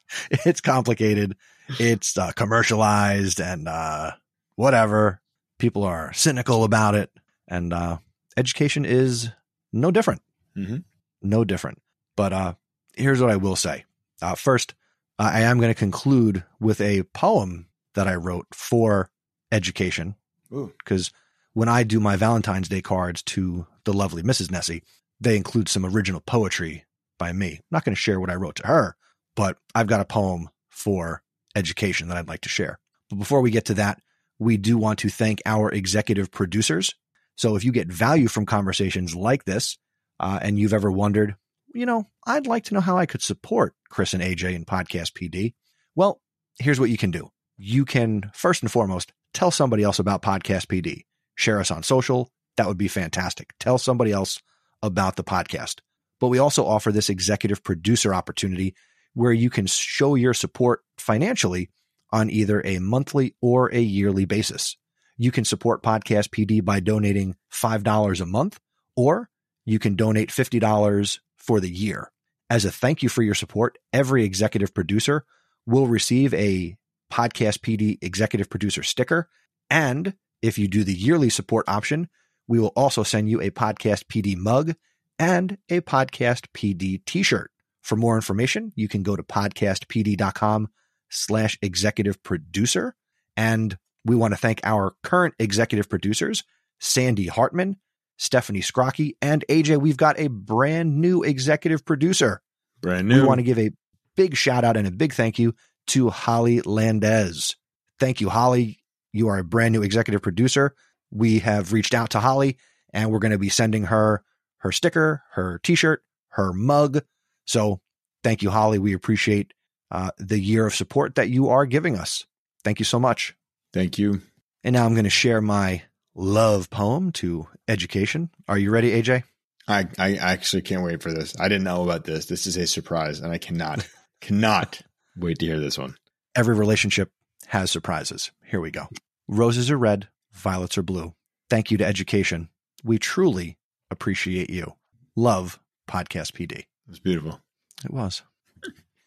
[0.31, 1.35] it's complicated.
[1.79, 4.11] It's uh, commercialized and uh,
[4.55, 5.21] whatever.
[5.59, 7.11] People are cynical about it.
[7.47, 7.97] And uh,
[8.35, 9.29] education is
[9.73, 10.21] no different.
[10.55, 10.77] Mm-hmm.
[11.21, 11.81] No different.
[12.15, 12.53] But uh,
[12.95, 13.85] here's what I will say.
[14.21, 14.73] Uh, first,
[15.19, 19.09] I am going to conclude with a poem that I wrote for
[19.51, 20.15] education.
[20.51, 21.11] Because
[21.53, 24.51] when I do my Valentine's Day cards to the lovely Mrs.
[24.51, 24.83] Nesi,
[25.19, 26.85] they include some original poetry
[27.17, 27.53] by me.
[27.53, 28.95] I'm not going to share what I wrote to her,
[29.37, 31.21] but I've got a poem for
[31.55, 32.79] education that I'd like to share.
[33.09, 34.01] But before we get to that,
[34.39, 36.93] we do want to thank our executive producers.
[37.35, 39.77] So if you get value from conversations like this,
[40.19, 41.35] uh, and you've ever wondered,
[41.73, 45.13] you know, I'd like to know how I could support Chris and AJ and Podcast
[45.13, 45.53] PD.
[45.95, 46.19] Well,
[46.59, 47.29] here's what you can do.
[47.57, 51.03] You can first and foremost tell somebody else about Podcast PD.
[51.35, 52.31] Share us on social.
[52.57, 53.53] That would be fantastic.
[53.59, 54.41] Tell somebody else
[54.81, 55.81] about the podcast.
[56.19, 58.73] But we also offer this executive producer opportunity
[59.17, 61.71] where you can show your support financially
[62.11, 64.77] on either a monthly or a yearly basis.
[65.17, 68.59] You can support Podcast PD by donating $5 a month,
[68.95, 69.31] or
[69.65, 72.11] you can donate $50 for the year.
[72.47, 75.25] As a thank you for your support, every executive producer
[75.65, 76.77] will receive a
[77.11, 79.29] Podcast PD executive producer sticker.
[79.67, 82.07] And if you do the yearly support option,
[82.47, 84.75] we will also send you a Podcast PD mug
[85.17, 87.49] and a Podcast PD t shirt.
[87.87, 90.67] For more information, you can go to podcastpd.com
[91.09, 92.97] slash executive producer.
[93.37, 96.43] And we want to thank our current executive producers,
[96.81, 97.77] Sandy Hartman,
[98.17, 99.79] Stephanie Scrocky, and AJ.
[99.79, 102.41] We've got a brand new executive producer.
[102.81, 103.21] Brand new.
[103.21, 103.71] We want to give a
[104.17, 105.55] big shout out and a big thank you
[105.87, 107.55] to Holly Landez.
[108.01, 108.83] Thank you, Holly.
[109.13, 110.75] You are a brand new executive producer.
[111.09, 112.57] We have reached out to Holly
[112.91, 114.25] and we're going to be sending her
[114.57, 117.01] her sticker, her t shirt, her mug.
[117.47, 117.79] So
[118.23, 118.79] thank you, Holly.
[118.79, 119.53] We appreciate
[119.89, 122.25] uh, the year of support that you are giving us.
[122.63, 123.35] Thank you so much.
[123.73, 124.21] Thank you.
[124.63, 125.83] And now I'm going to share my
[126.15, 128.29] love poem to education.
[128.47, 129.23] Are you ready, AJ?
[129.67, 131.35] I, I actually can't wait for this.
[131.39, 132.25] I didn't know about this.
[132.25, 133.87] This is a surprise, and I cannot,
[134.21, 134.81] cannot
[135.17, 135.95] wait to hear this one.
[136.35, 137.11] Every relationship
[137.47, 138.31] has surprises.
[138.45, 138.87] Here we go.
[139.27, 141.13] Roses are red, violets are blue.
[141.49, 142.49] Thank you to education.
[142.83, 143.57] We truly
[143.91, 144.73] appreciate you.
[145.15, 146.65] Love Podcast PD.
[146.87, 147.41] It was beautiful.
[147.83, 148.21] It was.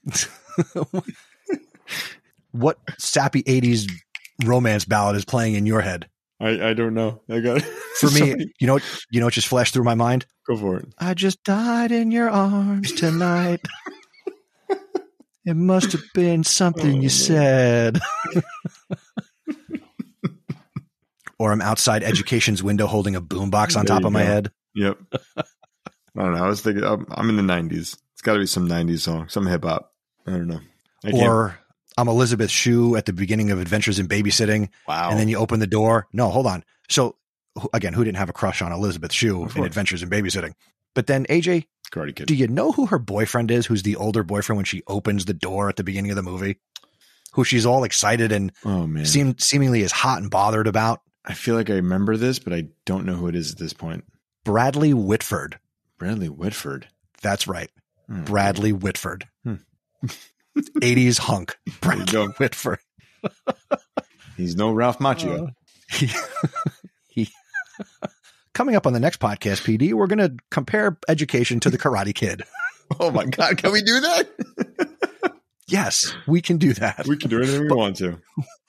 [2.52, 3.90] what sappy 80s
[4.44, 6.08] romance ballad is playing in your head?
[6.40, 7.20] I, I don't know.
[7.30, 7.62] I got it.
[8.00, 8.78] For me, you know,
[9.10, 10.26] you know what just flashed through my mind?
[10.46, 10.88] Go for it.
[10.98, 13.60] I just died in your arms tonight.
[15.44, 17.10] it must have been something Oh, you man.
[17.10, 18.00] said.
[21.38, 24.50] or I'm outside education's window holding a boombox on There top of my head.
[24.74, 24.98] Yep.
[26.16, 26.44] I don't know.
[26.44, 26.84] I was thinking.
[26.84, 27.96] I'm, I'm in the '90s.
[28.12, 29.92] It's got to be some '90s song, some hip hop.
[30.26, 30.60] I don't know.
[31.04, 31.58] I Or
[31.96, 35.10] I'm Elizabeth Shue at the beginning of Adventures in Babysitting, wow.
[35.10, 36.06] and then you open the door.
[36.12, 36.64] No, hold on.
[36.88, 37.16] So
[37.72, 39.64] again, who didn't have a crush on Elizabeth Shue Of in.
[39.64, 40.52] Adventures in Babysitting?
[40.94, 42.26] But then AJ, Karate Kid.
[42.26, 43.66] do you know who her boyfriend is?
[43.66, 46.58] Who's the older boyfriend when she opens the door at the beginning of the movie?
[47.34, 49.04] Who she's all excited and oh man.
[49.04, 51.00] seem seemingly is hot and bothered about?
[51.24, 53.72] I feel like I remember this, but I don't know who it is at this
[53.72, 54.04] point.
[54.44, 55.58] Bradley Whitford.
[56.00, 56.88] Bradley Whitford.
[57.22, 57.70] That's right.
[58.08, 58.24] Hmm.
[58.24, 59.28] Bradley Whitford.
[59.44, 59.56] Hmm.
[60.58, 61.56] 80s hunk.
[61.80, 62.26] Bradley.
[62.38, 62.78] Whitford.
[64.36, 65.50] He's no Ralph Macchio.
[65.92, 66.08] He,
[67.08, 67.28] he,
[68.54, 72.14] coming up on the next podcast, PD, we're going to compare education to the Karate
[72.14, 72.42] Kid.
[72.98, 73.58] oh my God!
[73.58, 74.28] Can we do that?
[75.68, 77.06] Yes, we can do that.
[77.06, 78.18] we can do anything we But- want to.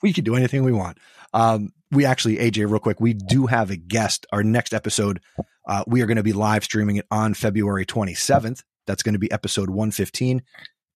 [0.02, 0.98] we can do anything we want.
[1.32, 4.26] Um, we actually, AJ, real quick, we do have a guest.
[4.32, 5.20] Our next episode,
[5.66, 8.62] uh, we are going to be live streaming it on February 27th.
[8.86, 10.42] That's going to be episode 115.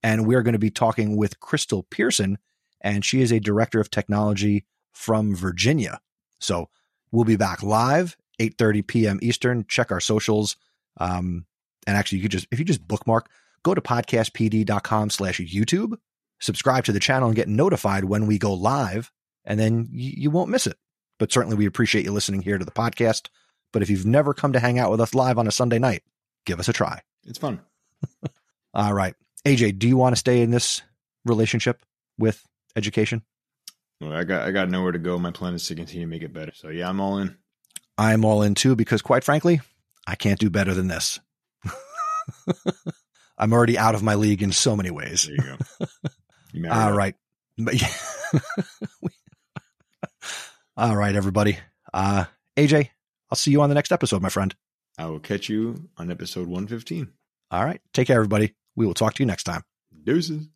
[0.02, 2.38] And we are going to be talking with Crystal Pearson,
[2.80, 6.00] and she is a director of technology from Virginia.
[6.38, 6.68] So
[7.10, 9.18] we'll be back live, 8.30 p.m.
[9.22, 9.64] Eastern.
[9.68, 10.56] Check our socials.
[10.98, 11.46] Um,
[11.86, 13.30] and actually, you could just, if you just bookmark,
[13.62, 15.96] go to podcastpd.com slash YouTube
[16.38, 19.10] subscribe to the channel and get notified when we go live,
[19.44, 20.76] and then you, you won't miss it.
[21.18, 23.28] But certainly, we appreciate you listening here to the podcast.
[23.76, 26.02] But if you've never come to hang out with us live on a Sunday night,
[26.46, 27.02] give us a try.
[27.26, 27.60] It's fun.
[28.72, 29.12] All right.
[29.44, 30.80] AJ, do you want to stay in this
[31.26, 31.84] relationship
[32.16, 32.42] with
[32.74, 33.20] education?
[34.00, 35.18] Well, I got I got nowhere to go.
[35.18, 36.52] My plan is to continue to make it better.
[36.54, 37.36] So yeah, I'm all in.
[37.98, 39.60] I'm all in too because, quite frankly,
[40.06, 41.20] I can't do better than this.
[43.36, 45.24] I'm already out of my league in so many ways.
[45.24, 45.86] There you go.
[46.54, 47.14] You All right.
[47.58, 47.92] But yeah.
[50.78, 51.58] All right, everybody.
[51.92, 52.24] Uh,
[52.56, 52.88] AJ,
[53.30, 54.54] I'll see you on the next episode, my friend.
[54.98, 57.12] I will catch you on episode 115.
[57.50, 57.80] All right.
[57.92, 58.54] Take care, everybody.
[58.74, 59.62] We will talk to you next time.
[60.04, 60.48] Deuces.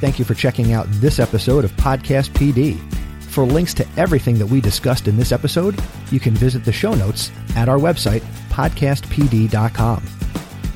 [0.00, 2.78] Thank you for checking out this episode of Podcast PD.
[3.22, 6.92] For links to everything that we discussed in this episode, you can visit the show
[6.92, 10.23] notes at our website, podcastpd.com.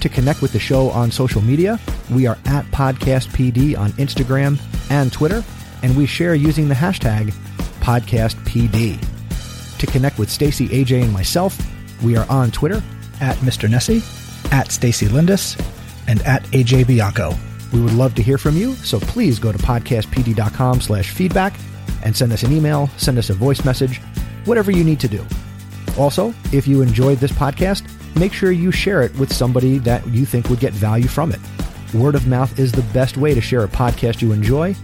[0.00, 1.80] To connect with the show on social media,
[2.10, 5.44] we are at podcastpd on Instagram and Twitter,
[5.82, 7.32] and we share using the hashtag
[7.80, 9.78] podcastpd.
[9.78, 11.58] To connect with Stacey, AJ, and myself,
[12.02, 12.82] we are on Twitter
[13.20, 13.68] at Mr.
[13.68, 14.00] Nesi,
[14.52, 15.60] at Stacey Lindes,
[16.06, 17.34] and at AJ Bianco.
[17.72, 21.54] We would love to hear from you, so please go to podcastpd.com slash feedback
[22.04, 24.00] and send us an email, send us a voice message,
[24.44, 25.26] whatever you need to do.
[25.98, 30.26] Also, if you enjoyed this podcast, make sure you share it with somebody that you
[30.26, 31.40] think would get value from it.
[31.94, 34.74] Word of mouth is the best way to share a podcast you enjoy,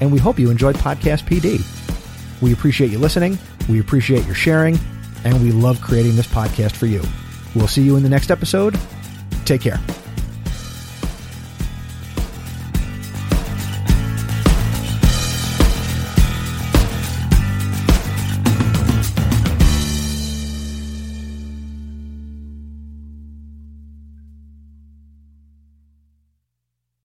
[0.00, 1.60] and we hope you enjoyed Podcast PD.
[2.40, 4.78] We appreciate you listening, we appreciate your sharing,
[5.24, 7.02] and we love creating this podcast for you.
[7.54, 8.78] We'll see you in the next episode.
[9.44, 9.80] Take care.